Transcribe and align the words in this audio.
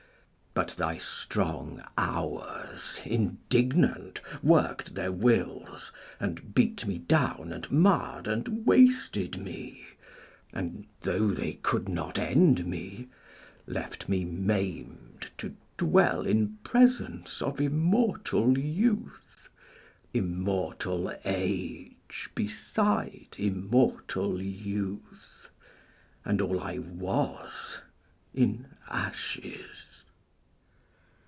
But 0.53 0.71
thy 0.71 0.97
strong 0.97 1.81
Hours 1.97 2.99
indignant 3.05 4.19
work'd 4.43 4.95
their 4.95 5.11
wills, 5.11 5.93
And 6.19 6.53
beat 6.53 6.85
me 6.85 6.97
down 6.97 7.53
and 7.53 7.71
marr'd 7.71 8.27
and 8.27 8.65
wasted 8.65 9.37
me, 9.39 9.85
And 10.51 10.87
tho' 11.03 11.29
they 11.31 11.53
could 11.53 11.87
not 11.87 12.19
end 12.19 12.65
me, 12.67 13.07
left 13.65 14.09
me 14.09 14.25
maim'd 14.25 15.29
To 15.37 15.55
dwell 15.77 16.25
in 16.25 16.57
presence 16.65 17.41
of 17.41 17.61
immortal 17.61 18.57
youth, 18.57 19.47
Immortal 20.13 21.13
age 21.23 22.29
beside 22.35 23.37
immortal 23.37 24.41
youth, 24.41 25.49
And 26.25 26.41
all 26.41 26.59
I 26.59 26.77
was, 26.77 27.79
in 28.33 28.65
ashes. 28.89 29.85